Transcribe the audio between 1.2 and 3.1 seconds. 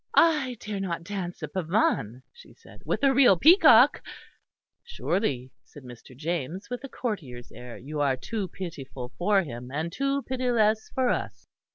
a pavane," she said, "with